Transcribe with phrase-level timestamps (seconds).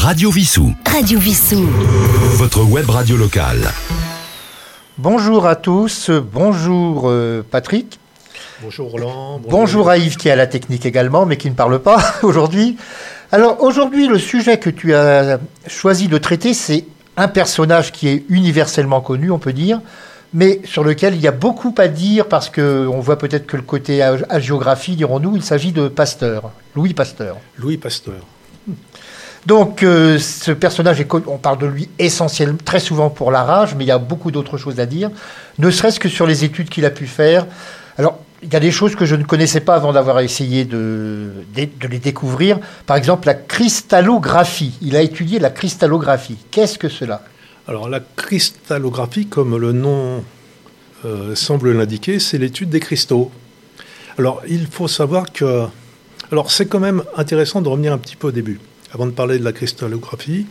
[0.00, 0.72] Radio Vissou.
[0.86, 1.66] Radio Vissou.
[2.36, 3.68] Votre web radio locale.
[4.96, 7.98] Bonjour à tous, bonjour euh, Patrick.
[8.62, 9.40] Bonjour Roland.
[9.50, 12.76] Bonjour, à Yves qui est à la technique également, mais qui ne parle pas aujourd'hui.
[13.32, 16.84] Alors aujourd'hui, le sujet que tu as choisi de traiter, c'est
[17.16, 19.80] un personnage qui est universellement connu, on peut dire,
[20.32, 23.62] mais sur lequel il y a beaucoup à dire parce qu'on voit peut-être que le
[23.62, 27.36] côté agiographie, dirons-nous, il s'agit de Pasteur, Louis Pasteur.
[27.58, 28.24] Louis Pasteur.
[29.48, 33.84] Donc euh, ce personnage, on parle de lui essentiellement, très souvent pour la rage, mais
[33.84, 35.10] il y a beaucoup d'autres choses à dire,
[35.58, 37.46] ne serait-ce que sur les études qu'il a pu faire.
[37.96, 41.30] Alors il y a des choses que je ne connaissais pas avant d'avoir essayé de,
[41.56, 42.60] de, les découvrir.
[42.84, 44.74] Par exemple, la cristallographie.
[44.82, 46.36] Il a étudié la cristallographie.
[46.50, 47.22] Qu'est-ce que cela?
[47.66, 50.22] Alors, la cristallographie, comme le nom
[51.06, 53.32] euh, semble l'indiquer, c'est l'étude des cristaux.
[54.18, 55.64] Alors, il faut savoir que.
[56.30, 58.60] Alors, c'est quand même intéressant de revenir un petit peu au début,
[58.92, 60.46] avant de parler de la cristallographie.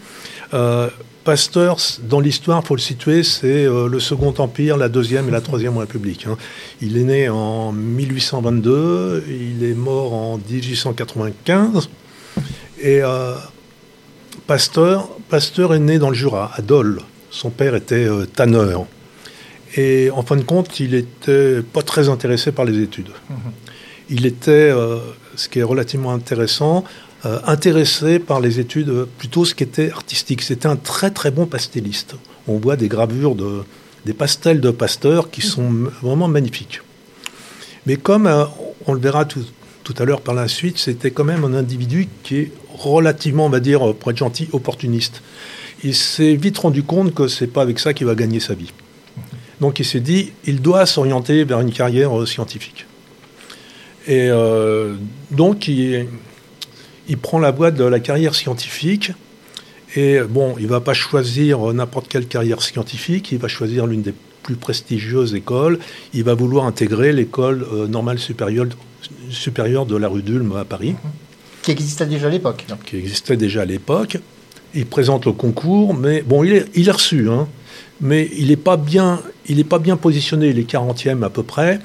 [0.54, 0.90] Euh,
[1.24, 5.32] Pasteur, dans l'histoire, il faut le situer, c'est euh, le Second Empire, la Deuxième et
[5.32, 6.26] la Troisième République.
[6.26, 6.38] Hein.
[6.82, 11.90] Il est né en 1822, il est mort en 1895.
[12.80, 13.34] Et euh,
[14.46, 17.02] Pasteur, Pasteur est né dans le Jura, à Dole.
[17.30, 18.86] Son père était tanneur.
[19.76, 23.10] Et en fin de compte, il n'était pas très intéressé par les études.
[23.30, 23.34] Mmh.
[24.10, 24.72] Il était,
[25.36, 26.86] ce qui est relativement intéressant,
[27.28, 30.42] euh, intéressé par les études euh, plutôt ce qui était artistique.
[30.42, 32.16] C'était un très très bon pastelliste.
[32.48, 33.64] On voit des gravures de
[34.06, 35.70] des pastels de Pasteur qui sont
[36.02, 36.80] vraiment magnifiques.
[37.86, 38.46] Mais comme euh,
[38.86, 39.44] on le verra tout,
[39.84, 43.50] tout à l'heure par la suite, c'était quand même un individu qui est relativement, on
[43.50, 45.22] va dire, pour être gentil, opportuniste.
[45.84, 48.72] Il s'est vite rendu compte que c'est pas avec ça qu'il va gagner sa vie.
[49.60, 52.86] Donc il s'est dit, il doit s'orienter vers une carrière scientifique.
[54.08, 54.30] Et
[55.32, 56.08] donc il,
[57.08, 59.12] il prend la voie de la carrière scientifique.
[59.96, 64.02] Et bon, il ne va pas choisir n'importe quelle carrière scientifique, il va choisir l'une
[64.02, 64.14] des
[64.44, 65.80] plus prestigieuses écoles.
[66.14, 68.68] Il va vouloir intégrer l'école euh, normale supérieure,
[69.30, 70.96] supérieure de la rue d'Ulm à Paris.
[71.62, 72.66] Qui existait déjà à l'époque.
[72.86, 74.18] Qui existait déjà à l'époque.
[74.74, 77.48] Il présente le concours, mais bon, il est, il est reçu, hein,
[78.00, 81.80] mais il n'est pas, bien, il pas bien positionné, il est 40e à peu près.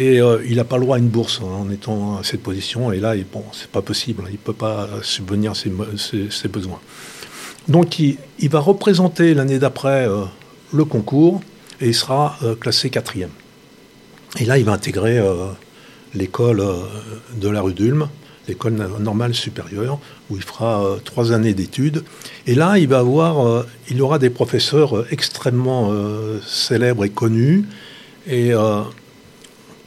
[0.00, 2.42] Et euh, il n'a pas le droit à une bourse hein, en étant à cette
[2.42, 2.90] position.
[2.90, 4.24] Et là, bon, c'est pas possible.
[4.28, 5.70] Il ne peut pas subvenir ses,
[6.30, 6.80] ses, besoins.
[7.68, 8.16] Donc, il,
[8.48, 10.22] va représenter l'année d'après euh,
[10.72, 11.42] le concours
[11.82, 13.28] et il sera euh, classé quatrième.
[14.38, 15.20] Et là, il va intégrer
[16.14, 16.64] l'école
[17.34, 18.08] de la rue d'Ulm,
[18.46, 19.98] l'école normale supérieure,
[20.30, 22.04] où il fera trois années d'études.
[22.46, 25.92] Et là, il va avoir, il aura des professeurs extrêmement
[26.46, 27.64] célèbres et connus.
[28.28, 28.52] Et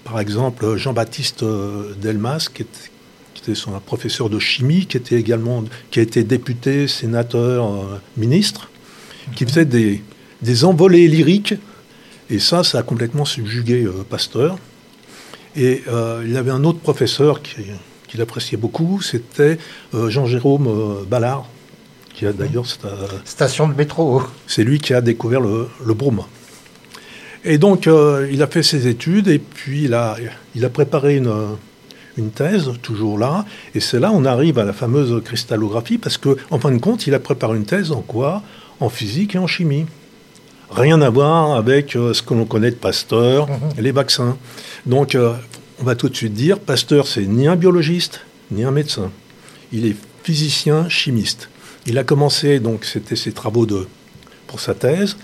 [0.03, 5.99] par exemple, Jean-Baptiste euh, Delmas, qui, était son professeur de chimie, qui était également, qui
[5.99, 8.69] a été député, sénateur, euh, ministre,
[9.35, 10.01] qui faisait des,
[10.41, 11.55] des envolées lyriques.
[12.29, 14.57] Et ça, ça a complètement subjugué euh, Pasteur.
[15.55, 15.83] Et
[16.25, 19.59] il y avait un autre professeur qu'il appréciait beaucoup, c'était
[19.93, 21.47] Jean-Jérôme Ballard,
[22.15, 22.65] qui a d'ailleurs...
[23.23, 24.23] Station de métro.
[24.47, 26.23] C'est lui qui a découvert le, le brome.
[27.45, 30.15] Et donc, euh, il a fait ses études et puis il a,
[30.55, 31.33] il a préparé une,
[32.17, 33.45] une thèse, toujours là.
[33.75, 37.07] Et c'est là on arrive à la fameuse cristallographie parce qu'en en fin de compte,
[37.07, 38.43] il a préparé une thèse en quoi?
[38.79, 39.85] En physique et en chimie.
[40.69, 43.57] Rien à voir avec euh, ce que l'on connaît de Pasteur, mhm.
[43.77, 44.37] les vaccins.
[44.85, 45.33] Donc, euh,
[45.79, 48.21] on va tout de suite dire, Pasteur, c'est ni un biologiste,
[48.51, 49.11] ni un médecin.
[49.71, 51.49] Il est physicien, chimiste.
[51.85, 53.87] Il a commencé, donc c'était ses travaux de,
[54.47, 55.17] pour sa thèse,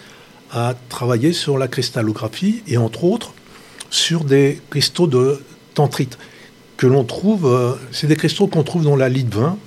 [0.52, 3.34] à travailler sur la cristallographie et entre autres
[3.90, 5.42] sur des cristaux de
[5.74, 6.18] tantrite
[6.80, 9.58] que l'on trouve, euh, c'est des cristaux qu'on trouve dans la de vin,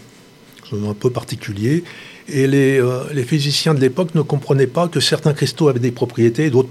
[0.65, 1.85] sont un peu particuliers,
[2.27, 5.91] et les, euh, les physiciens de l'époque ne comprenaient pas que certains cristaux avaient des
[5.91, 6.71] propriétés, d'autres,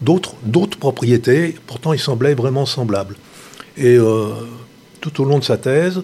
[0.00, 3.16] d'autres, d'autres propriétés, pourtant ils semblaient vraiment semblables.
[3.76, 4.30] Et euh,
[5.00, 6.02] tout au long de sa thèse,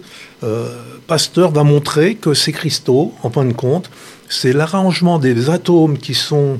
[1.07, 3.89] Pasteur va montrer que ces cristaux, en fin de compte,
[4.29, 6.59] c'est l'arrangement des atomes qui sont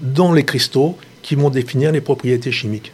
[0.00, 2.92] dans les cristaux qui vont définir les propriétés chimiques.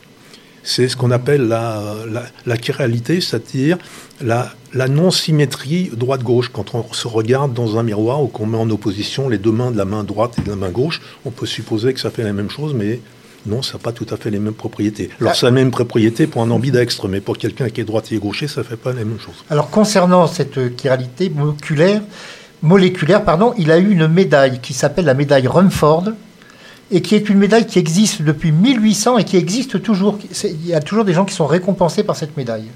[0.63, 3.79] C'est ce qu'on appelle la, chiralité, c'est-à-dire
[4.21, 4.53] la,
[4.89, 6.51] non-symétrie droite-gauche.
[6.53, 9.71] Quand on se regarde dans un miroir ou qu'on met en opposition les deux mains
[9.71, 12.23] de la main droite et de la main gauche, on peut supposer que ça fait
[12.23, 13.01] la même chose, mais
[13.47, 15.09] non, ça n'a pas tout à fait les mêmes propriétés.
[15.21, 18.19] Alors, ça a la même propriété pour un ambidextre, mais pour quelqu'un qui est droitier
[18.19, 19.35] et gaucher, ça ne fait pas la même chose.
[19.49, 22.03] Alors, concernant cette chiralité moléculaire,
[22.63, 26.11] moléculaire pardon, il a eu une médaille qui s'appelle la médaille Rumford,
[26.91, 30.19] et qui est une médaille qui existe depuis 1800 et qui existe toujours.
[30.45, 32.69] Il y a toujours des gens qui sont récompensés par cette médaille.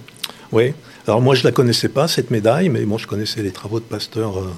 [0.52, 0.72] Oui.
[1.06, 3.80] Alors moi, je ne la connaissais pas, cette médaille, mais moi, je connaissais les travaux
[3.80, 4.50] de Pasteur euh,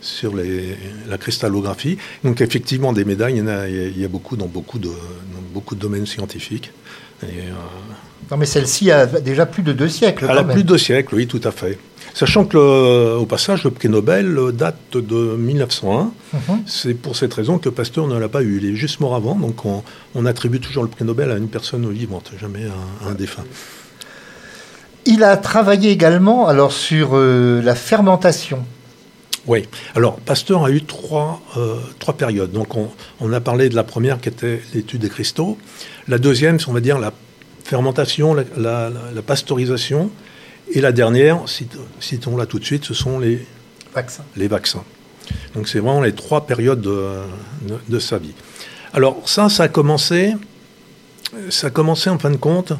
[0.00, 1.96] sur la cristallographie.
[2.24, 6.72] Donc effectivement, des médailles, il y, en a, beaucoup dans beaucoup de domaines scientifiques.
[7.22, 7.52] Et, euh,
[8.30, 10.24] Non, mais celle-ci a déjà plus de deux siècles.
[10.28, 10.54] elle quand a même.
[10.54, 11.78] plus de deux siècles, oui, tout à fait.
[12.14, 16.10] Sachant que, le- au passage, le prix Nobel euh, date de 1901.
[16.32, 16.40] Mhm.
[16.66, 18.58] C'est pour cette raison que Pasteur ne l'a pas eu.
[18.62, 19.82] Il est juste mort avant, donc on,
[20.14, 22.64] on attribue toujours le prix Nobel à une personne vivante, jamais
[23.04, 23.44] à un défunt.
[25.06, 28.64] Il a travaillé également alors sur euh, la fermentation.
[29.48, 29.66] Oui.
[29.94, 32.52] Alors, Pasteur a eu trois, euh, trois périodes.
[32.52, 32.90] Donc, on,
[33.20, 35.58] on a parlé de la première qui était l'étude des cristaux.
[36.06, 37.12] La deuxième, c'est, on va dire, la
[37.64, 40.10] fermentation, la, la- la- la pasteurisation.
[40.70, 41.66] Et la dernière, cit-
[41.98, 43.46] citons-la tout de suite, ce sont les,
[43.94, 44.22] Vaccin.
[44.36, 44.84] les vaccins.
[45.54, 47.06] Donc, c'est vraiment les trois périodes de,
[47.62, 48.34] de- de sa vie.
[48.92, 50.34] Alors, ça, ça a commencé,
[51.48, 52.74] ça a commencé en fin de compte,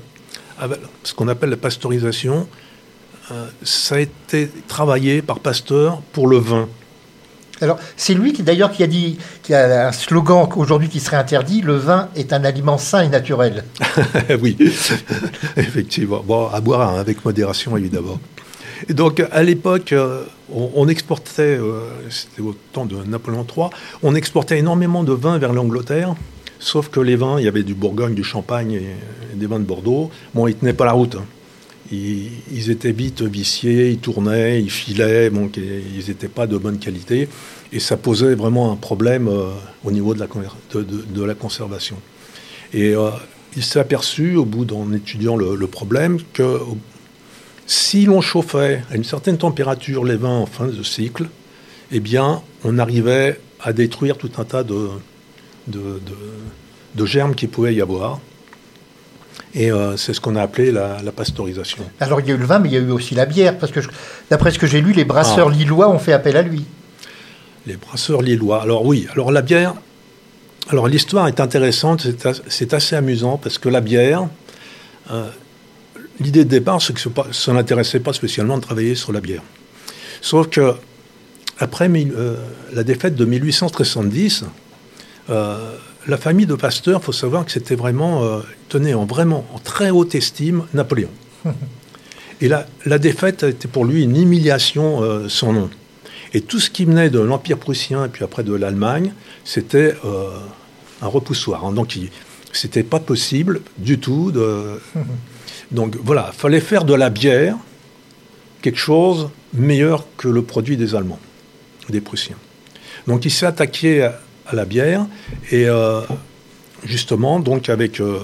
[0.61, 2.47] avec ce qu'on appelle la pasteurisation.
[3.31, 6.69] Euh, ça a été travaillé par Pasteur pour le vin.
[7.61, 11.17] Alors, c'est lui qui d'ailleurs qui a dit, qui a un slogan aujourd'hui qui serait
[11.17, 13.65] interdit le vin est un aliment sain et naturel.
[14.41, 14.57] oui,
[15.57, 16.23] effectivement.
[16.25, 18.21] Bon, à boire hein, avec modération, évidemment.
[18.89, 20.23] Et donc, à l'époque, euh,
[20.55, 21.81] on, on exportait, euh,
[22.11, 23.67] c'était au temps de Napoléon III,
[24.05, 26.15] on exportait énormément de vins vers l'Angleterre,
[26.61, 28.97] sauf que les vins, il y avait du Bourgogne, du Champagne et,
[29.33, 30.13] et des vins de Bordeaux.
[30.33, 31.17] Bon, ils tenaient pas la route.
[31.17, 31.25] hein.
[31.91, 37.29] Ils, étaient vite viciés, ils tournaient, ils filaient, et ils n'étaient pas de bonne qualité.
[37.73, 39.51] Et ça posait vraiment un problème euh,
[39.85, 41.97] au niveau de la, conservation.
[42.75, 43.11] Et euh,
[43.57, 46.59] il s'est aperçu, au bout d'en étudiant le, problème, que
[47.67, 51.29] si l'on chauffait à une certaine température les vins en fin de cycle,
[51.91, 54.89] eh bien, on arrivait à détruire tout un tas de,
[55.67, 58.21] de, germes qu'il pouvait y avoir.
[59.55, 61.83] Et euh, c'est ce qu'on a appelé la, la pasteurisation.
[62.01, 63.57] Alors, il y a eu le vin, mais il y a eu aussi la bière,
[63.59, 63.81] parce que
[64.31, 65.55] d'après ce que j'ai lu, les brasseurs Ah.
[65.57, 66.65] lillois ont fait appel à lui.
[67.67, 68.63] Les brasseurs lillois.
[68.63, 69.75] Alors oui, alors la bière,
[70.69, 74.29] alors l'histoire est intéressante, c'est as- c'est assez amusant parce que la bière,
[75.11, 75.29] euh,
[76.21, 77.01] l'idée de départ, c'est que
[77.33, 79.43] ça n'intéressait pas spécialement de travailler sur la bière.
[80.21, 80.75] Sauf que
[81.59, 82.37] après euh,
[82.73, 84.45] la défaite de 1870,
[85.31, 85.77] euh,
[86.09, 89.59] la famille de Pasteur, il faut savoir que c'était vraiment, euh, tenait en vraiment en
[89.59, 91.11] très haute estime Napoléon.
[92.41, 95.69] Et la, la défaite a été pour lui une humiliation euh, sans nom.
[96.33, 99.13] Et tout ce qui venait de l'Empire prussien et puis après de l'Allemagne,
[99.45, 100.31] c'était euh,
[101.03, 101.65] un repoussoir.
[101.65, 101.73] hein.
[101.73, 101.99] Donc,
[102.53, 104.81] c'était pas possible du tout de.
[105.71, 107.57] Donc voilà, fallait faire de la bière
[108.63, 111.19] quelque chose meilleur que le produit des Allemands,
[111.91, 112.37] des Prussiens.
[113.07, 114.19] Donc il s'est attaqué à,
[114.49, 115.07] à la bière
[115.51, 116.01] et euh,
[116.85, 118.19] justement donc avec euh,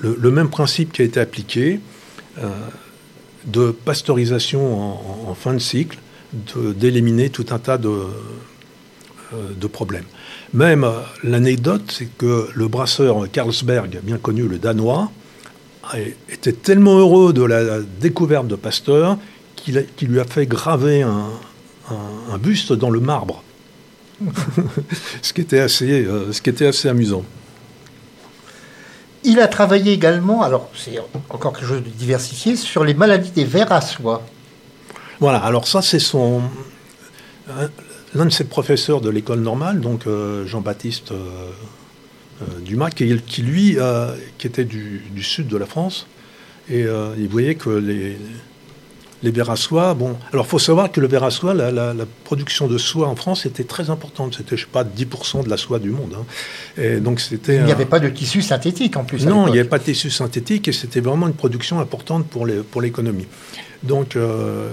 [0.00, 1.80] le, même principe qui a été appliqué
[2.38, 2.48] euh,
[3.44, 5.98] de pasteurisation en, fin de cycle,
[6.56, 7.90] d'éliminer tout un tas de,
[9.32, 10.04] de problèmes.
[10.52, 10.86] Même
[11.24, 15.10] l'anecdote, c'est que le brasseur Carlsberg, bien connu, le danois,
[16.28, 19.16] était tellement heureux de la découverte de Pasteur
[19.56, 23.42] qu'il lui a fait graver un buste dans le marbre.
[25.22, 27.24] Ce, qui était assez, euh, ce qui était assez amusant.
[29.22, 33.44] Il a travaillé également, alors c'est encore quelque chose de diversifié, sur les maladies des
[33.44, 34.22] vers à soie.
[35.20, 36.40] Voilà, alors ça c'est son
[37.48, 37.68] un-
[38.14, 41.50] l'un de ses professeurs de l'école normale, donc euh, Jean-Baptiste euh,
[42.42, 46.06] euh, Dumas, qui, qui, lui euh, qui était du, du sud de la France,
[46.70, 48.16] et euh, il voyait que les,
[49.22, 51.92] les vers à soie, bon, alors il faut savoir que le à soie, la, la-
[51.92, 55.50] la production de soie en France était très importante, c'était je sais pas 10% de
[55.50, 56.24] la soie du monde, hein.
[56.82, 59.26] et donc c'était Il n'y un- avait pas de tissu synthétique en plus.
[59.26, 62.46] non, il n'y avait pas de tissu synthétique et c'était vraiment une production importante pour
[62.46, 63.26] les- pour l'économie.
[63.82, 64.68] Donc, euh,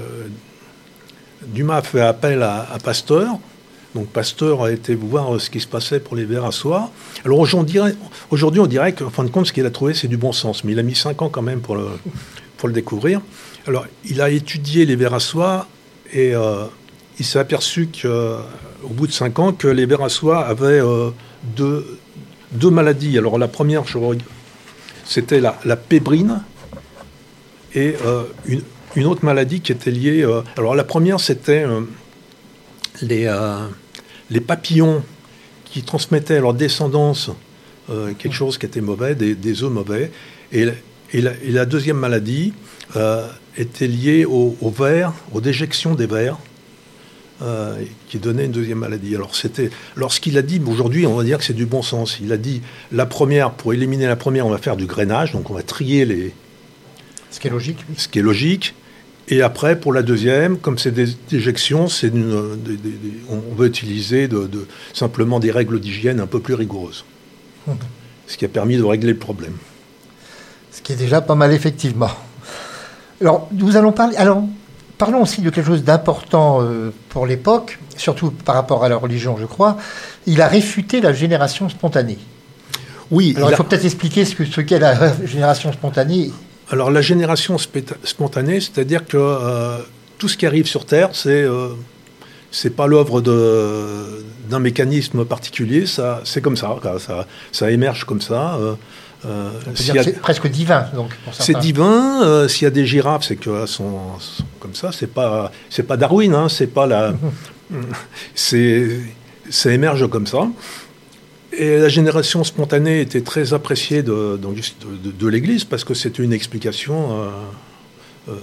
[1.46, 3.38] Dumas a fait appel à, à Pasteur.
[3.96, 6.92] Donc, Pasteur a été voir ce qui se passait pour les vers à soie.
[7.26, 7.96] Alors, aujourd'hui, on dirait,
[8.32, 10.64] aujourd'hui, on dirait qu'en fin de compte, ce qu'il a trouvé, c'est du bon sens.
[10.64, 11.88] Mais il a mis cinq ans quand même pour le,
[12.58, 13.22] pour le découvrir.
[13.68, 15.68] Alors, il a étudié les soie
[16.14, 16.64] et euh,
[17.20, 21.10] il s'est aperçu qu'au bout de cinq ans, que les soie avaient euh,
[21.44, 22.00] deux,
[22.54, 23.18] deux maladies.
[23.18, 23.84] Alors, la première,
[25.04, 26.42] c'était la, pébrine
[27.76, 28.24] et euh,
[28.96, 30.26] une, autre maladie qui était liée.
[30.56, 31.66] alors la première, c'était
[33.02, 33.30] les,
[34.40, 35.04] papillons
[35.66, 37.32] qui transmettaient à leur descendance
[38.18, 40.10] quelque chose qui était mauvais, des, œufs mauvais.
[40.54, 40.66] Et,
[41.14, 42.54] la- deuxième maladie
[43.58, 44.74] était liée au, au
[45.34, 46.38] aux déjections des vers.
[47.42, 47.76] euh,
[48.10, 49.14] qui donnait une deuxième maladie.
[49.16, 52.18] Alors c'était, lorsqu'il a dit, aujourd'hui on va dire que c'est du bon sens.
[52.20, 52.62] Il a dit
[52.92, 56.06] la première, pour éliminer la première, on va faire du grainage, donc on va trier
[56.06, 56.34] les,
[57.30, 57.96] Ce qui est logique, oui.
[57.98, 58.74] ce qui est logique.
[59.30, 63.54] Et après, pour la deuxième, comme c'est des déjections, c'est une- des- des- des- on
[63.56, 67.04] va utiliser de, de- simplement des règles d'hygiène un peu plus rigoureuses.
[68.26, 69.58] Ce qui a permis de régler le problème.
[70.72, 72.10] Ce qui est déjà pas mal, effectivement.
[73.22, 74.16] Alors, nous allons parler.
[74.18, 74.44] Alors,
[74.98, 79.38] parlons aussi de quelque chose d'important euh, pour l'époque, surtout par rapport à la religion,
[79.40, 79.78] je crois.
[80.26, 82.18] Il a réfuté la génération spontanée.
[83.10, 86.32] Oui, Alors, il il a- faut peut-être expliquer ce que ce qu'est la génération spontanée.
[86.70, 87.58] alors la génération
[88.04, 89.78] spontanée, c'est-à-dire que euh,
[90.18, 91.70] tout ce qui arrive sur Terre, c'est euh,
[92.52, 98.56] c'est pas l'œuvre d'un mécanisme particulier, ça, c'est comme ça, ça, ça émerge comme ça.
[98.56, 98.76] euh,
[99.26, 102.22] euh, a- que c'est presque divin, donc, C'est divin.
[102.24, 104.92] euh, S'il y a des girafes, c'est qu'elles sont, sont comme ça.
[104.92, 106.34] C'est pas, c'est pas Darwin.
[106.36, 107.14] Hein, c'est pas la.
[108.36, 109.00] c'est,
[109.50, 110.48] ça émerge comme ça.
[111.54, 114.48] Et la génération spontanée était très appréciée de, de,
[115.04, 117.24] de- de l'Église parce que c'était une explication
[118.30, 118.34] euh,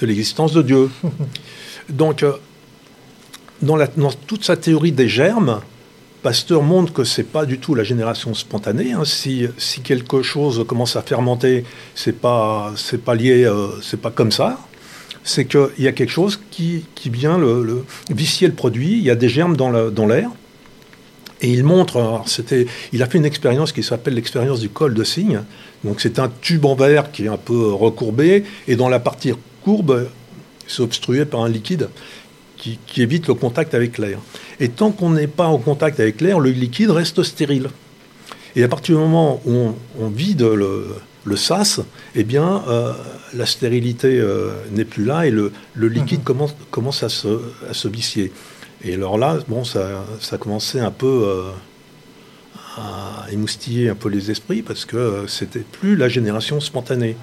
[0.00, 0.90] de l'existence de Dieu.
[1.88, 2.24] Donc,
[3.62, 5.60] dans, la- dans toute sa théorie des germes,
[6.22, 8.92] Pasteur montre que c'est pas du tout la génération spontanée.
[8.92, 9.04] hein.
[9.04, 9.48] Si,
[9.84, 14.58] quelque chose commence à fermenter, c'est pas euh, pas comme ça.
[15.22, 18.94] C'est qu'il y a quelque chose qui, vient le, le- vicier le produit.
[18.94, 19.70] Il y a des germes dans
[20.06, 20.30] l'air.
[21.40, 22.22] Et il montre,
[22.92, 25.42] il a fait une expérience qui s'appelle l'expérience du col de cygne.
[25.98, 29.32] C'est un tube en verre qui est un peu recourbé, et dans la partie
[29.62, 30.08] courbe,
[30.66, 31.90] c'est obstrué par un liquide
[32.58, 34.18] qui, qui évite le contact avec l'air.
[34.60, 37.68] Et tant qu'on n'est pas en contact avec l'air, le liquide reste stérile.
[38.56, 40.88] Et à partir du moment où on, on vide le,
[41.24, 41.80] le sas,
[42.14, 42.92] eh bien, euh,
[43.34, 47.74] la stérilité euh, n'est plus là et le, le liquide commence, commence à, se, à
[47.74, 48.32] se vicier.
[48.84, 51.50] Et alors là, bon, ça, ça a commencé un peu euh,
[52.76, 57.16] à émoustiller un peu les esprits parce que c'était plus la génération spontanée.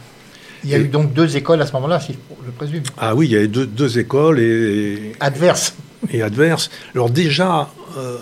[0.66, 2.84] Il y a Et- eu donc deux écoles à ce moment-là, si je présume.
[2.98, 5.76] Ah oui, il y avait deux, deux écoles et, Adverses.
[6.12, 6.70] et adverse.
[6.94, 8.18] Alors déjà, euh,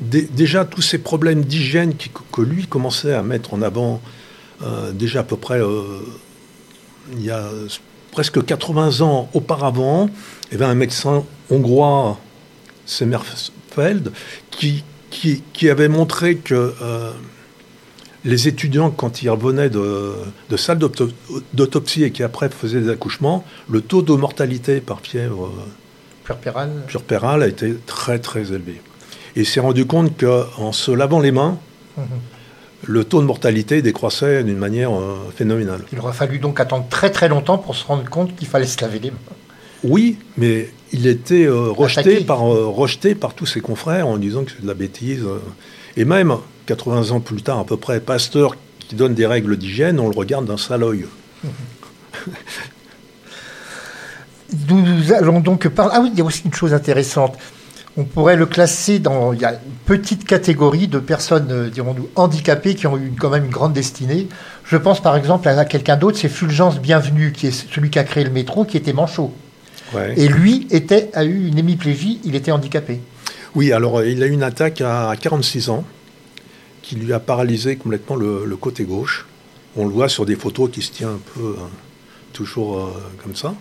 [0.00, 1.92] dé- déjà tous ces problèmes d'hygiène
[2.32, 4.00] que lui commençait à mettre en avant
[4.62, 5.82] euh, déjà à peu près euh,
[7.12, 7.44] il y a
[8.12, 10.08] presque 80 ans auparavant,
[10.50, 12.18] il y avait un médecin hongrois,
[12.86, 14.12] Semmerfeld,
[14.52, 16.72] qui, qui, qui avait montré que
[18.24, 20.12] les étudiants, quand ils revenaient de,
[20.50, 21.10] de salles d'auto-
[21.52, 25.68] d'autopsie et qui après faisaient des accouchements, le taux de mortalité par fièvre euh,
[26.24, 26.70] Puerpéral.
[26.86, 28.80] puerpérale a été très très élevé.
[29.36, 31.58] Et il s'est rendu compte qu'en se lavant les mains,
[31.96, 32.04] Mhm.
[32.86, 35.82] le taux de mortalité décroissait d'une manière euh, phénoménale.
[35.92, 38.80] Il aura fallu donc attendre très très longtemps pour se rendre compte qu'il fallait se
[38.80, 39.16] laver les mains.
[39.84, 44.44] Oui, mais il était euh, rejeté, par, euh, rejeté par tous ses confrères en disant
[44.44, 45.24] que c'est de la bêtise.
[45.96, 46.34] Et même
[46.66, 48.56] 80 ans plus tard, à peu près, Pasteur
[48.88, 51.06] qui donne des règles d'hygiène, on le regarde d'un sale œil.
[54.68, 55.92] Nous allons donc parler.
[55.94, 57.36] Ah oui, il y a aussi une chose intéressante.
[57.96, 59.32] On pourrait le classer dans.
[59.32, 63.30] Il y a une petite catégorie de personnes, euh, dirons-nous, handicapées qui ont eu quand
[63.30, 64.28] même une grande destinée.
[64.64, 68.04] Je pense par exemple à quelqu'un d'autre, c'est Fulgence Bienvenue, qui est celui qui a
[68.04, 69.32] créé le métro, qui était manchot.
[69.94, 70.14] Ouais.
[70.16, 73.00] Et lui était, a eu une hémiplégie, il était handicapé.
[73.54, 75.84] Oui, alors euh, il a eu une attaque à 46 ans
[76.84, 79.26] qui lui a paralysé complètement le, côté gauche.
[79.74, 81.70] On le voit sur des photos qui se tient un peu hein,
[82.34, 82.90] toujours euh,
[83.22, 83.54] comme ça.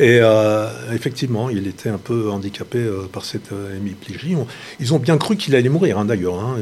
[0.00, 4.36] Et euh, effectivement, il était un peu handicapé euh, par cette hémiplégie.
[4.80, 6.40] Ils ont bien cru qu'il allait mourir, hein, d'ailleurs.
[6.40, 6.56] hein.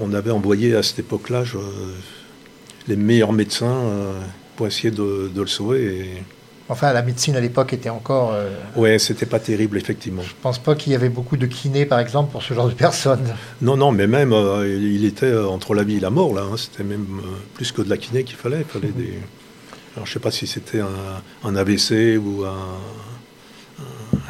[0.00, 1.44] On avait envoyé à cette époque-là
[2.88, 3.78] les meilleurs médecins
[4.56, 6.08] pour essayer de, le sauver.
[6.72, 8.32] Enfin, la médecine à l'époque était encore.
[8.32, 10.22] euh, ouais, c'était pas terrible, effectivement.
[10.22, 12.74] je pense pas qu'il y avait beaucoup de kinés, par exemple, pour ce genre de
[12.74, 13.32] personnes.
[13.60, 16.42] Non, non, mais même, euh, il était euh, entre la vie et la mort, là.
[16.42, 16.56] hein.
[16.56, 18.60] C'était même euh, plus que de la kiné qu'il fallait.
[18.60, 19.18] Il fallait des...
[19.94, 20.88] Alors, je sais pas si c'était un,
[21.44, 22.78] un AVC ou un,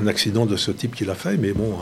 [0.03, 1.77] un accident de ce type qu'il a fait, mais bon,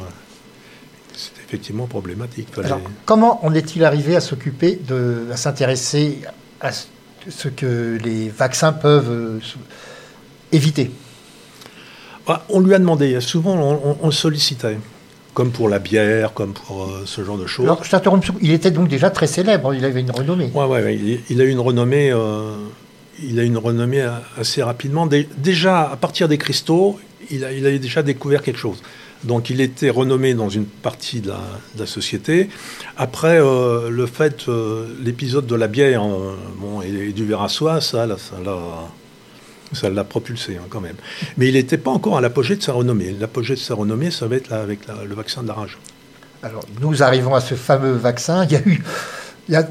[1.15, 2.49] c'était effectivement problématique.
[2.53, 6.21] Fallait- Alors, comment en est-il arrivé à s'occuper de, à s'intéresser
[6.61, 9.41] à ce- que les vaccins peuvent
[10.53, 10.91] éviter
[12.27, 14.79] Ah, on lui a demandé, souvent on, on- on le sollicitait,
[15.35, 17.65] comme pour la bière, comme pour euh, ce genre de choses.
[17.67, 20.51] Alors, je t'interromps, il était donc déjà très célèbre, il avait une renommée.
[20.55, 22.53] Ouais, ouais, il, il a eu une renommée, euh,
[23.23, 24.07] il a une renommée
[24.39, 25.07] assez rapidement.
[25.07, 26.99] Dé- déjà, à partir des cristaux,
[27.31, 28.83] il a, il a déjà découvert quelque chose.
[29.25, 31.41] Donc, il était renommé dans une partie de la,
[31.75, 32.49] de la société.
[32.97, 34.47] Après, euh, le fait,
[35.03, 36.03] l'épisode de la bière
[36.59, 38.57] bon, et, et du verre à soie, ça, là, ça l'a,
[39.73, 40.97] ça l'a propulsé hein, quand même.
[41.37, 43.15] Mais il n'était pas encore à l'apogée de sa renommée.
[43.19, 45.79] L'apogée de sa renommée, ça va être là, avec la- le vaccin de la rage.
[46.43, 48.45] Alors, nous arrivons à ce fameux vaccin.
[48.45, 48.83] Il y a eu
[49.51, 49.69] il y a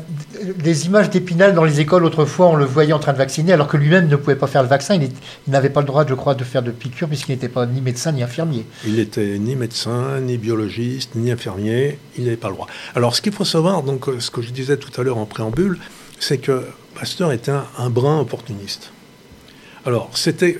[0.57, 3.69] des images d'Épinal dans les écoles autrefois, on le voyait en train de vacciner, alors
[3.69, 4.95] que lui-même ne pouvait pas faire le vaccin.
[4.95, 5.09] Il,
[5.47, 8.11] n'avait pas le droit, je crois, de faire de piqûres puisqu'il n'était pas ni médecin
[8.11, 8.65] ni infirmier.
[8.85, 11.97] Il n'était ni médecin, ni biologiste, ni infirmier.
[12.17, 12.67] Il n'avait pas le droit.
[12.93, 15.25] Alors, ce qu'il faut savoir, donc, euh, ce que je disais tout à l'heure en
[15.25, 15.79] préambule,
[16.19, 16.65] c'est que
[16.99, 18.91] Pasteur était un, brin opportuniste.
[19.85, 20.59] Alors, c'était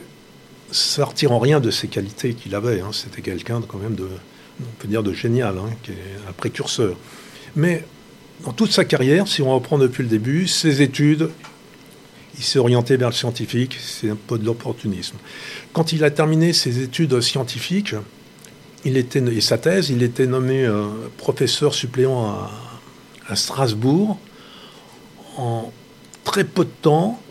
[0.72, 2.82] sortir en rien de ses qualités qu'il avait.
[2.82, 2.92] Hein.
[2.92, 4.08] C'était quelqu'un quand même de,
[4.62, 6.96] on peut dire, de génial, hein, qui est un précurseur.
[7.56, 7.84] Mais
[8.44, 11.30] dans toute sa carrière, si on reprend depuis le début, ses études,
[12.38, 15.18] il s'est orienté vers le scientifique, c'est un peu de l'opportunisme.
[15.74, 17.96] Quand il a terminé ses études scientifiques,
[18.86, 20.86] il était, et sa thèse, il était nommé euh,
[21.18, 22.30] professeur suppléant
[23.28, 24.18] à, Strasbourg.
[25.38, 25.72] En
[26.24, 27.22] très peu de temps,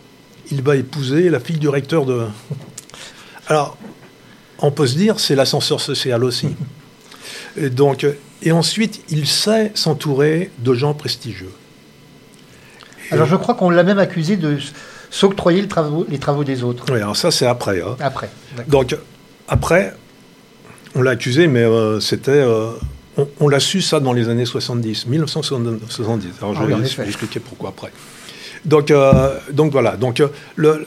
[0.50, 2.26] il va épouser la fille du recteur de...
[3.48, 3.76] Alors,
[4.58, 6.48] on peut se dire, c'est l'ascenseur social aussi.
[7.56, 8.06] Et donc,
[8.42, 11.50] et ensuite, il sait s'entourer de gens prestigieux.
[13.10, 14.58] Alors je crois qu'on l'a même accusé de
[15.10, 15.68] s'octroyer les
[16.18, 16.84] travaux, des autres.
[16.92, 17.80] Oui, alors ça c'est après.
[17.80, 17.96] Hein.
[18.00, 18.28] Après.
[18.68, 18.96] Donc
[19.48, 19.94] après,
[20.94, 22.30] on l'a accusé, mais euh, c'était...
[22.32, 22.72] Euh,
[23.40, 26.28] on, l'a su ça dans les années 70, 1970.
[26.40, 27.90] Alors je ah vais expliquer pourquoi après.
[28.68, 30.22] Donc, euh, donc voilà, donc
[30.56, 30.86] le,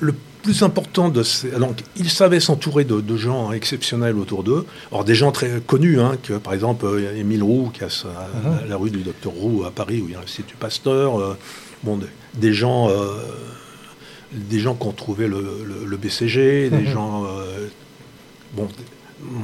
[0.00, 1.50] le plus important de ces...
[1.50, 4.66] Donc, il savait s'entourer de, gens exceptionnels autour d'eux.
[4.90, 8.68] Alors, des gens très connus, hein, que, par exemple, euh, Émile Roux, qui a uh-huh.
[8.68, 11.20] la rue du docteur Roux à Paris, où il y a l'Institut Pasteur.
[11.20, 11.36] Euh,
[11.82, 11.98] bon,
[12.34, 12.88] des, gens...
[12.88, 13.16] Euh,
[14.32, 16.92] des gens qui ont trouvé le, BCG, des uh-huh.
[16.92, 17.26] gens...
[18.54, 18.68] bon,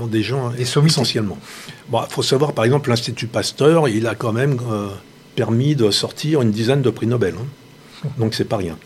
[0.06, 1.38] des gens essentiellement.
[1.90, 4.58] Bon, il faut savoir, par exemple, l'Institut Pasteur, il a quand même
[5.34, 7.34] permis de sortir une dizaine de prix Nobel.
[7.38, 7.46] Hein.
[8.18, 8.76] Donc, c'est pas rien.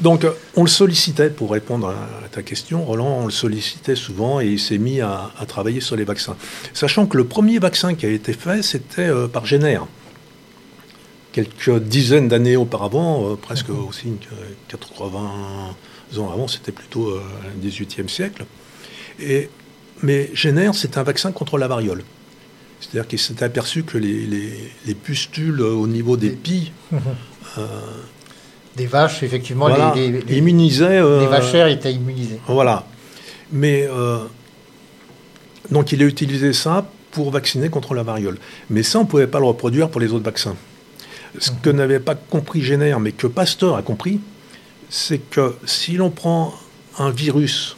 [0.00, 0.26] Donc,
[0.56, 4.58] on le sollicitait, pour répondre à ta question, Roland, on le sollicitait souvent et il
[4.58, 6.36] s'est mis à, travailler sur les vaccins.
[6.72, 9.80] Sachant que le premier vaccin qui a été fait, c'était euh, par Jenner.
[11.32, 14.14] Quelques dizaines d'années auparavant, euh, presque aussi
[14.68, 15.20] 80
[16.18, 18.46] ans avant, c'était plutôt le euh, 18e siècle.
[19.20, 19.50] Et,
[20.02, 22.04] mais Jenner, c'est un vaccin contre la variole.
[22.80, 26.72] C'est-à-dire qu'il s'est aperçu que les, pustules au niveau des pies
[28.76, 32.40] des vaches, effectivement, les, les, immunisaient, les vachères étaient immunisées.
[32.46, 32.84] Voilà.
[33.52, 34.18] Mais euh,
[35.70, 38.38] donc il a utilisé ça pour vacciner contre la variole.
[38.68, 40.56] Mais ça, on ne pouvait pas le reproduire pour les autres vaccins.
[41.38, 44.20] Ce que n'avait pas compris Jenner, mais que Pasteur a compris,
[44.88, 46.54] c'est que si l'on prend
[46.98, 47.76] un virus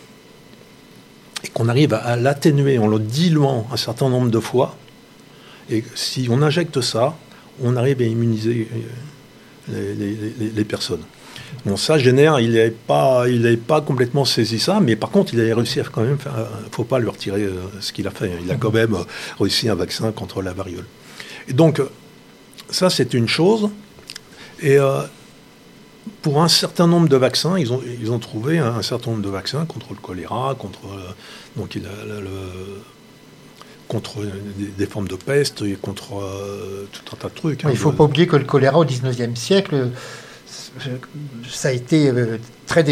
[1.45, 4.77] et qu'on arrive à l'atténuer en le diluant un certain nombre de fois,
[5.71, 7.17] et si on injecte ça,
[7.63, 8.69] on arrive à immuniser
[9.70, 9.94] euh,
[10.55, 11.03] les, personnes.
[11.64, 13.25] Bon, ça, Génère, il n'avait pas,
[13.66, 16.18] pas complètement saisi ça, mais par contre, il a réussi à quand même.
[16.25, 16.31] Il
[16.66, 18.33] ne faut pas lui retirer euh, ce qu'il a fait.
[18.44, 19.05] Il a quand même euh,
[19.38, 20.87] réussi un vaccin contre la variole.
[21.48, 21.81] Et donc,
[22.70, 23.70] ça, c'est une chose.
[24.61, 25.03] Et euh,
[26.22, 29.31] pour un certain nombre de vaccins, ils ont, ils ont trouvé un, certain nombre de
[29.31, 30.81] vaccins contre le choléra, contre
[31.57, 32.38] donc il a, le,
[33.93, 34.21] contre
[34.79, 37.65] des, formes de peste et contre euh, tout un tas de trucs.
[37.65, 39.91] Hein, il ne faut pas oublier que le choléra au XIXe siècle,
[41.47, 42.85] ça a été euh, très,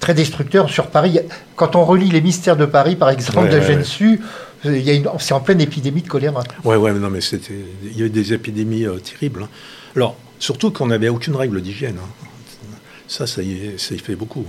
[0.00, 1.20] très destructeur sur Paris.
[1.54, 4.20] Quand on relit les mystères de Paris, par exemple, de Gensu,
[4.64, 6.42] c'est en pleine épidémie de choléra.
[6.64, 9.44] Oui, ouais, non, mais c'était, il y a eu des épidémies euh, terribles.
[9.44, 9.48] Hein.
[9.94, 11.98] Alors, surtout qu'on n'avait aucune règle d'hygiène.
[12.02, 12.76] Hein.
[13.06, 14.44] Ça, ça y, ça y, fait beaucoup.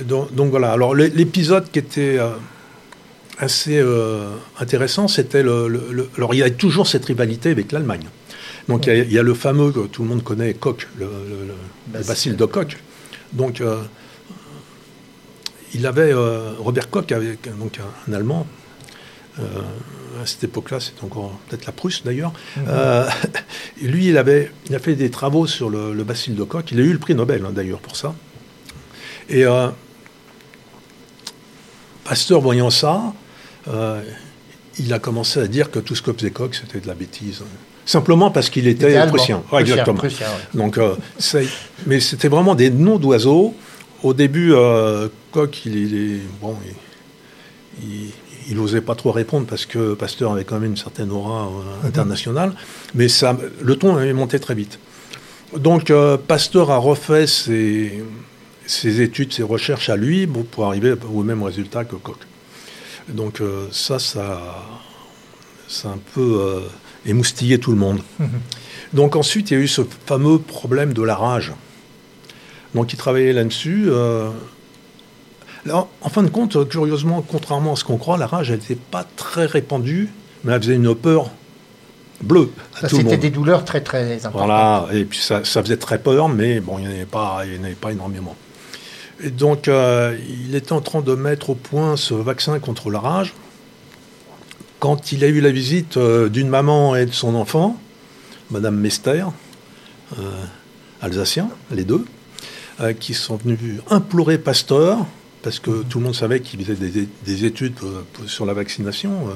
[0.00, 0.72] Donc, donc, voilà.
[0.72, 2.18] Alors l'épisode qui était
[3.38, 8.06] assez euh, intéressant, c'était le, Alors, il y a toujours cette rivalité avec l'Allemagne.
[8.68, 11.08] Donc, il y, a, le fameux, que tout le monde connaît, Koch, le,
[12.06, 12.78] bacille de Koch.
[13.32, 13.82] Donc, euh,
[15.74, 16.12] il avait.
[16.12, 18.46] Euh, Robert Koch, avec donc un, Allemand,
[19.36, 22.32] à cette époque-là, c'était encore peut-être la Prusse d'ailleurs.
[22.56, 22.64] Mhm.
[23.82, 26.64] lui, il, avait, il a fait des travaux sur le, bacille de Koch.
[26.70, 28.14] Il a eu le prix Nobel hein, d'ailleurs pour ça.
[29.28, 29.44] Et
[32.04, 33.14] Pasteur, voyant ça,
[33.68, 34.02] euh,
[34.78, 37.42] il a commencé à dire que tout ce que faisait Koch, c'était de la bêtise.
[37.86, 39.42] Simplement parce qu'il était, prussien.
[39.58, 40.02] exactement.
[40.54, 40.94] Donc, euh,
[41.86, 43.54] mais c'était vraiment des noms d'oiseaux.
[44.02, 46.56] Au début, euh, Koch, il, bon,
[47.82, 51.86] il, n'osait pas trop répondre parce que Pasteur avait quand même une certaine aura mhm.
[51.86, 52.52] internationale.
[52.94, 54.78] Mais ça, le ton est monté très vite.
[55.56, 55.92] Donc,
[56.26, 58.02] Pasteur a refait ses,
[58.66, 62.16] ses, études, ses recherches à lui pour arriver au même résultat que Koch.
[63.08, 64.40] Donc euh, ça, ça,
[65.68, 66.60] ça a un peu euh,
[67.06, 68.00] émoustillé tout le monde.
[68.92, 71.52] Donc ensuite, il y a eu ce fameux problème de la rage.
[72.74, 73.84] Donc il travaillait là-dessus.
[73.88, 74.30] Euh,
[75.70, 79.46] en fin de compte, curieusement, contrairement à ce qu'on croit, la rage n'était pas très
[79.46, 80.10] répandue,
[80.44, 81.30] mais elle faisait une peur
[82.22, 82.50] bleu.
[82.80, 84.32] Ça, c'était des douleurs très très importantes.
[84.46, 87.42] Voilà, et puis ça, ça faisait très peur, mais bon, il n'y en avait pas,
[87.44, 88.36] il n'y avait pas énormément.
[89.22, 93.00] Et donc, euh, il était en train de mettre au point ce vaccin contre la
[93.00, 93.34] rage
[94.80, 97.78] quand il a eu la visite euh, d'une maman et de son enfant,
[98.50, 99.24] Madame Mester,
[100.18, 100.44] euh,
[101.00, 102.04] alsacien, les deux,
[102.98, 105.06] qui sont venus implorer Pasteur,
[105.42, 107.78] parce que tout le monde savait qu'il faisait des, études
[108.26, 109.28] sur la vaccination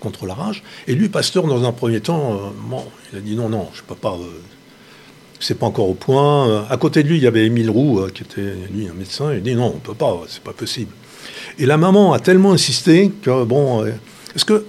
[0.00, 0.62] contre la rage.
[0.86, 3.86] Et lui, Pasteur, dans un premier temps, bon, il a dit non, non, je ne
[3.86, 4.18] peux pas
[5.44, 6.64] c'est pas encore au point.
[6.68, 9.32] À côté de lui, il y avait Émile Roux, qui était lui un médecin.
[9.32, 10.92] Il dit non, on peut pas, c'est pas possible.
[11.58, 14.64] Et la maman a tellement insisté que bon, est-ce que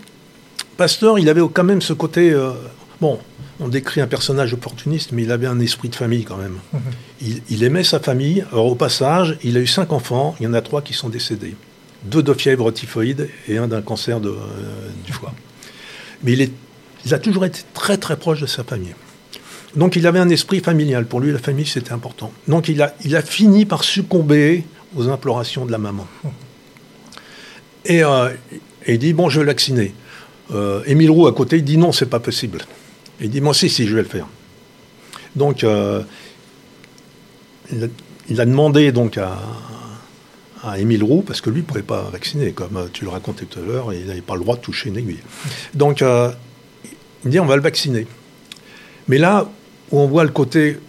[0.77, 2.31] Pasteur, il avait quand même ce côté.
[2.31, 2.51] Euh,
[2.99, 3.19] bon,
[3.59, 6.57] on décrit un personnage opportuniste, mais il avait un esprit de famille quand même.
[6.73, 7.39] Mhm.
[7.49, 8.45] Il, aimait sa famille.
[8.51, 10.35] Alors, au passage, il a eu cinq enfants.
[10.39, 11.55] Il y en a trois qui sont décédés.
[12.03, 14.33] Deux de fièvre typhoïde et un d'un cancer de, euh,
[15.05, 15.33] du foie.
[16.23, 16.51] Mais il, est,
[17.05, 18.95] il a toujours été très très proche de sa famille.
[19.75, 21.05] Donc il avait un esprit familial.
[21.05, 22.31] Pour lui, la famille, c'était important.
[22.47, 24.63] Donc il a, fini par succomber
[24.95, 26.07] aux implorations de la maman.
[27.85, 28.29] Et, euh,
[28.87, 29.93] il dit, bon, je vais vacciner.
[30.51, 32.59] Euh, Émile Roux à côté, il dit non, c'est pas possible.
[33.19, 34.27] Il dit moi si, si, je vais le faire.
[35.35, 36.03] Donc euh,
[38.29, 39.39] il, a, demandé donc à,
[40.63, 43.59] à Émile Roux, parce que lui ne pouvait pas vacciner, comme tu le racontais tout
[43.59, 45.23] à l'heure, il n'avait pas le droit de toucher une aiguille.
[45.73, 48.05] Donc il dit on va le vacciner.
[49.07, 49.49] Mais là
[49.91, 50.79] où on voit le côté,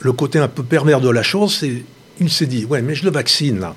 [0.00, 1.82] le côté un peu pervers de la chose, c'est
[2.18, 3.74] il s'est dit ouais mais je le vaccine là.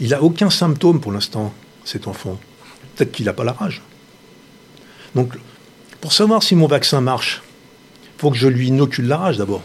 [0.00, 2.38] Il n'a aucun symptôme pour l'instant, cet enfant
[2.94, 3.82] peut-être qu'il n'a pas la rage.
[5.14, 5.34] Donc,
[6.00, 7.42] pour savoir si mon vaccin marche,
[8.02, 9.62] il faut que je lui inocule la rage d'abord.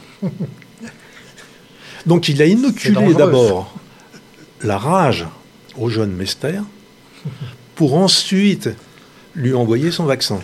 [2.06, 3.74] Donc, il a inoculé d'abord
[4.62, 5.26] la rage
[5.78, 6.62] au jeune Mester
[7.76, 8.70] pour ensuite
[9.36, 10.40] lui envoyer son vaccin.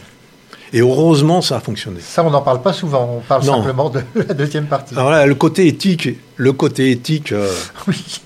[0.73, 1.99] Et heureusement, ça a fonctionné.
[2.01, 3.17] Ça, on n'en parle pas souvent.
[3.17, 4.95] On parle simplement de la deuxième partie.
[4.95, 7.51] Alors là, le côté éthique, le côté éthique, euh,
[7.87, 8.21] oui.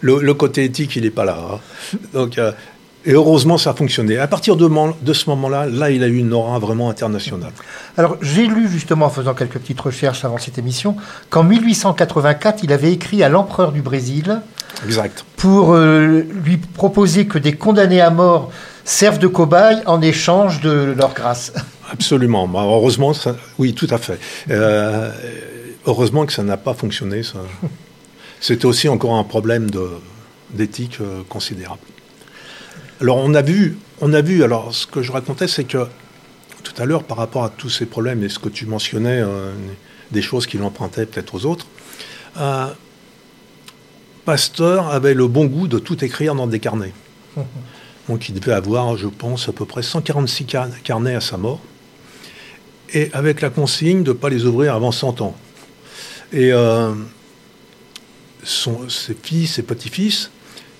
[0.00, 1.38] le, côté éthique, il n'est pas là.
[1.52, 1.98] Hein.
[2.12, 2.52] Donc, euh,
[3.06, 4.18] et heureusement, ça a fonctionné.
[4.18, 4.68] À partir de,
[5.02, 7.52] de ce moment-là, là, il a eu une aura vraiment internationale.
[7.98, 10.96] Alors, j'ai lu justement, en faisant quelques petites recherches avant cette émission,
[11.28, 14.40] qu'en 1884, il avait écrit à l'empereur du Brésil
[14.86, 15.26] exact.
[15.36, 18.50] pour euh, lui proposer que des condamnés à mort
[18.84, 21.52] servent de cobayes en échange de leur grâce.
[21.90, 22.46] Absolument.
[22.46, 24.18] Bah, heureusement, ça, oui, tout à fait.
[24.50, 25.10] Euh,
[25.86, 27.22] heureusement que ça n'a pas fonctionné.
[28.40, 29.70] C'était aussi encore un problème
[30.50, 31.80] d'éthique euh, considérable.
[33.00, 34.44] Alors on a vu, on a vu.
[34.44, 35.86] Alors ce que je racontais, c'est que
[36.62, 39.52] tout à l'heure, par rapport à tous ces problèmes et ce que tu mentionnais, euh,
[40.10, 41.66] des choses qu'il empruntait peut-être aux autres,
[44.24, 46.92] Pasteur avait le bon goût de tout écrire dans des carnets.
[48.08, 50.46] Donc il devait avoir, je pense, à peu près 146
[50.82, 51.60] carnets à sa mort,
[52.92, 55.34] et avec la consigne de ne pas les ouvrir avant 100 ans.
[56.32, 56.92] Et euh,
[58.44, 60.30] ses fils et petits-fils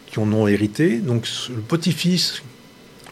[0.06, 0.98] qui en ont hérité.
[0.98, 2.42] Donc le petit-fils.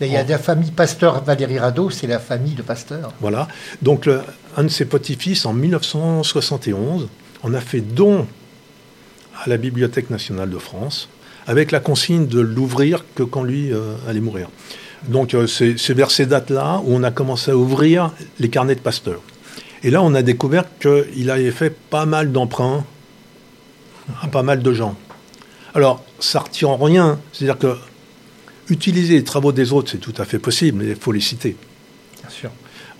[0.00, 3.12] Il y a la famille Pasteur Valérie Rado, c'est la famille de Pasteur.
[3.20, 3.46] Voilà.
[3.82, 4.08] Donc
[4.56, 7.08] un de ses petits-fils, en 1971,
[7.42, 8.26] en a fait don
[9.44, 11.08] à la Bibliothèque nationale de France,
[11.46, 14.48] avec la consigne de l'ouvrir que quand lui euh, allait mourir.
[15.08, 18.80] Donc euh, c'est vers ces dates-là où on a commencé à ouvrir les carnets de
[18.80, 19.20] Pasteur.
[19.82, 22.84] Et là, on a découvert qu'il avait fait pas mal d'emprunts
[24.20, 24.96] à pas mal de gens.
[25.74, 27.18] Alors, ça ne retire en rien.
[27.32, 27.76] C'est-à-dire que
[28.68, 31.56] utiliser les travaux des autres, c'est tout à fait possible, mais il faut les citer.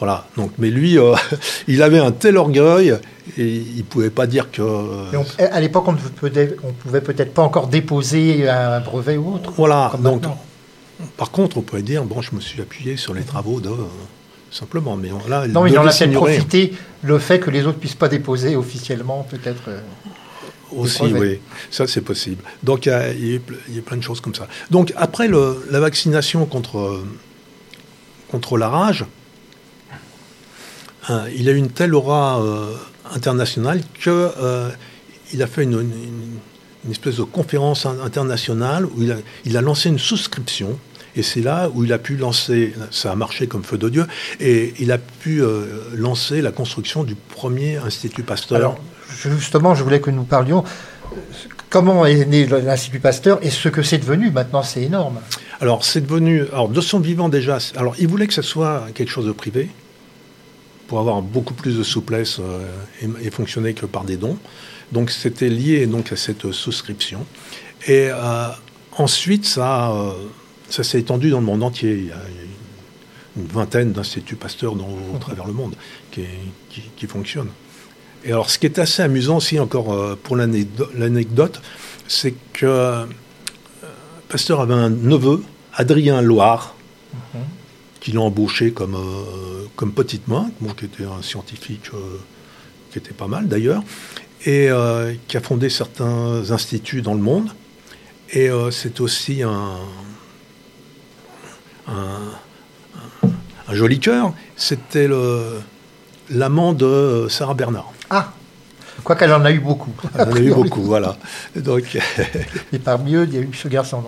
[0.03, 0.27] Voilà.
[0.37, 1.15] Donc, mais lui, euh,
[1.69, 2.93] il avait un tel orgueil
[3.39, 4.61] et il ne pouvait pas dire que.
[5.39, 9.53] à l'époque, on ne pouvait peut-être pas encore déposer un brevet ou autre.
[9.57, 9.93] Voilà.
[10.01, 10.25] Donc,
[11.17, 13.71] par contre, on pourrait dire bon, je me suis appuyé sur les travaux de.
[14.51, 17.79] simplement, mais là, non, mais il en a peut-être profité le fait que les autres
[17.79, 19.69] puissent pas déposer officiellement, peut-être.
[19.69, 19.79] Euh,
[20.73, 21.39] aussi, oui.
[21.71, 22.43] Ça, c'est possible.
[22.65, 24.49] Donc, il y, a, plein de choses comme ça.
[24.69, 27.05] Donc, après la vaccination contre,
[28.33, 29.05] contre la rage,
[31.09, 32.75] hein, il a eu une telle aura euh,
[33.15, 34.71] internationale qu'il euh,
[35.39, 35.89] a fait une,
[36.91, 40.79] espèce de conférence internationale où il a, il a lancé une souscription.
[41.15, 44.07] Et c'est là où il a pu lancer, ça a marché comme feu de Dieu,
[44.41, 48.79] et il a pu euh, lancer la construction du premier Institut Pasteur
[49.31, 50.65] justement, je voulais que nous parlions
[51.71, 54.31] comment est né l'Institut Pasteur et ce que c'est devenu.
[54.31, 55.21] Maintenant, c'est énorme.
[55.61, 56.43] Alors, c'est devenu.
[56.53, 57.59] Alors, de son vivant déjà.
[57.77, 59.71] Alors, il voulait que ce soit quelque chose de privé
[60.93, 62.69] pour avoir beaucoup plus de souplesse euh,
[63.23, 64.37] et, fonctionner que par des dons.
[64.93, 67.25] Donc, c'était lié donc à cette souscription.
[67.87, 68.49] Et euh,
[68.99, 70.11] ensuite, ça, euh,
[70.69, 71.93] ça s'est étendu dans le monde entier.
[71.95, 72.21] Il y a,
[73.39, 75.77] une vingtaine d'instituts Pasteur dans, au travers le monde
[76.11, 76.25] qui,
[76.69, 77.53] qui, fonctionnent.
[78.23, 81.63] Et alors, ce qui est assez amusant aussi, encore pour l'anecdote,
[82.07, 83.07] c'est que euh,
[84.29, 86.75] Pasteur avait un neveu, Adrien Loire,
[87.15, 87.39] mm-hmm.
[88.03, 91.91] Qui l'a embauché comme, euh, comme petite main, qui était un scientifique
[92.91, 93.83] qui était pas mal d'ailleurs,
[94.45, 94.69] et
[95.29, 97.49] qui a fondé certains instituts dans le monde.
[98.33, 99.77] Et c'est aussi un,
[101.87, 102.19] un,
[103.69, 104.35] un, joli cœur.
[104.57, 105.09] C'était
[106.29, 107.93] l'amant de Sarah Bernard.
[108.11, 108.33] Ah
[109.05, 109.93] Quoi qu'elle en a eu beaucoup.
[110.15, 111.17] Elle en a eu beaucoup, voilà.
[111.57, 111.99] Donc...
[112.73, 114.03] Et parmi eux, il y a eu ce garçon.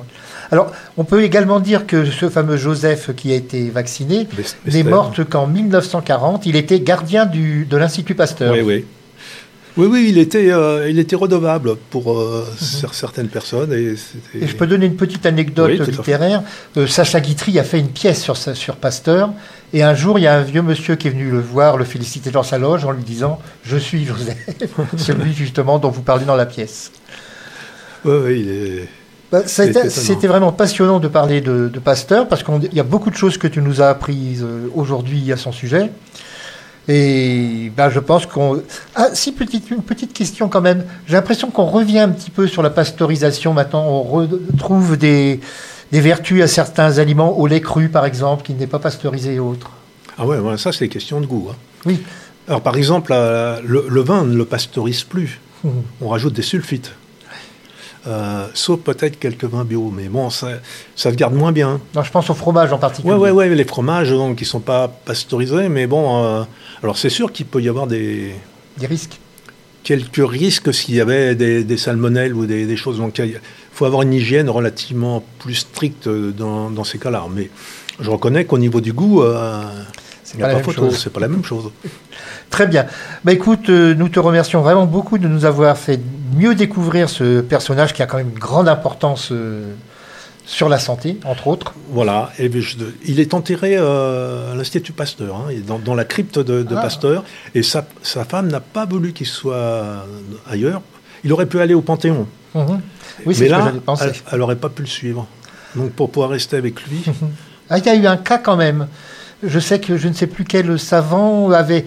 [0.50, 4.28] Alors, on peut également dire que ce fameux Joseph qui a été vacciné
[4.66, 6.46] n'est mort qu'en 1940.
[6.46, 8.52] Il était gardien du, de l'Institut Pasteur.
[8.54, 8.84] Oui, oui.
[9.76, 12.88] Oui, oui, il était, euh, il était redevable pour euh, mhm.
[12.92, 13.72] certaines personnes.
[13.72, 13.94] Et,
[14.38, 16.44] et, je peux donner une petite anecdote littéraire.
[16.76, 19.30] Euh, Sacha Guitry a fait une pièce sur, sur Pasteur.
[19.72, 21.84] Et un jour, il y a un vieux monsieur qui est venu le voir, le
[21.84, 24.38] féliciter dans sa loge en lui disant Je suis Joseph,
[24.96, 26.92] celui justement dont vous parlez dans la pièce.
[28.04, 28.88] Oui, oui, il est.
[29.32, 33.16] Bah, C'était vraiment passionnant de parler de, de Pasteur parce qu'il y a beaucoup de
[33.16, 35.90] choses que tu nous as apprises aujourd'hui à son sujet.
[36.88, 38.62] Et ben, je pense qu'on.
[38.94, 40.84] Ah, si, petite, une petite question quand même.
[41.06, 43.84] J'ai l'impression qu'on revient un petit peu sur la pasteurisation maintenant.
[43.86, 45.40] On retrouve des,
[45.92, 49.38] des vertus à certains aliments, au lait cru par exemple, qui n'est pas pasteurisé et
[49.38, 49.70] autres.
[50.18, 51.48] Ah ouais, ça c'est question de goût.
[51.50, 51.56] Hein.
[51.86, 52.02] Oui.
[52.48, 55.40] Alors par exemple, le, vin ne le pasteurise plus.
[55.62, 55.68] Mmh.
[56.02, 56.92] On rajoute des sulfites.
[58.06, 60.48] Euh, sauf peut-être quelques vins bio, mais bon, ça,
[60.94, 61.80] ça se garde moins bien.
[61.94, 63.14] Non, je pense au fromage en particulier.
[63.14, 66.42] Oui, ouais, ouais, les fromages donc, qui ne sont pas pasteurisés, mais bon, euh,
[66.82, 68.34] alors c'est sûr qu'il peut y avoir des...
[68.76, 69.18] Des risques
[69.84, 72.96] Quelques risques s'il y avait des, salmonelles ou des, choses.
[72.98, 73.38] Donc il
[73.70, 77.26] faut avoir une hygiène relativement plus stricte dans, dans ces cas-là.
[77.30, 77.50] Mais
[78.00, 79.62] je reconnais qu'au niveau du goût, euh,
[80.38, 81.70] pas, photo, c'est pas la même chose.
[82.50, 82.86] Très bien.
[83.24, 86.00] Bah, écoute, euh, nous te remercions vraiment beaucoup de nous avoir fait
[86.36, 89.72] mieux découvrir ce personnage qui a quand même une grande importance euh,
[90.44, 91.74] sur la santé, entre autres.
[91.90, 92.30] Voilà.
[92.38, 92.50] Et
[93.06, 96.80] il est enterré euh, à l'Institut Pasteur, hein, dans, la crypte de, ah.
[96.80, 97.24] Pasteur.
[97.54, 100.06] Et sa, femme n'a pas voulu qu'il soit
[100.48, 100.82] ailleurs.
[101.24, 102.26] Il aurait pu aller au Panthéon.
[102.54, 102.80] Mhm.
[103.26, 103.72] Oui, Mais là,
[104.32, 105.26] elle n'aurait pas pu le suivre.
[105.74, 107.04] Donc pour pouvoir rester avec lui.
[107.70, 108.88] Ah, il y a eu un cas quand même.
[109.42, 111.86] Je sais que je ne sais plus quel savant avait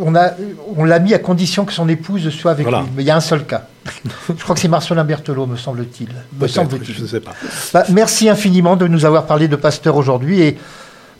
[0.00, 0.30] on a,
[0.76, 2.74] on l'a mis à condition que son épouse soit avec lui.
[2.96, 3.66] Mais il y a un seul cas.
[4.28, 6.08] je crois que c'est Marcelin Berthelot, me semble-t-il.
[6.38, 7.32] Me semble je ne sais pas.
[7.72, 10.40] Bah, merci infiniment de nous avoir parlé de Pasteur aujourd'hui.
[10.42, 10.58] Et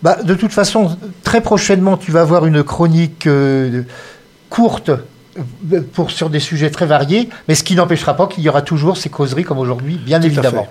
[0.03, 3.83] bah, de toute façon, très prochainement, tu vas avoir une chronique euh,
[4.51, 8.49] courte euh, pour, sur des sujets très variés, mais ce qui n'empêchera pas qu'il y
[8.49, 10.69] aura toujours ces causeries comme aujourd'hui, bien évidemment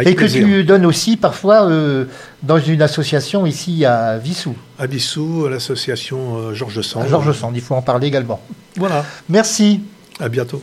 [0.00, 2.06] et que tu donnes aussi parfois euh,
[2.42, 4.54] dans une association ici à Vissou.
[4.78, 7.08] À Vissou, l'association euh, Georges Sand.
[7.08, 8.40] Georges Sand, il faut en parler également.
[8.76, 9.04] Voilà.
[9.28, 9.80] Merci.
[10.20, 10.62] À bientôt.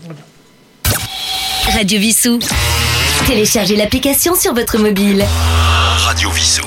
[1.74, 2.40] Radio Vissou.
[3.28, 5.24] Téléchargez l'application sur votre mobile.
[5.98, 6.66] Radio Vissou.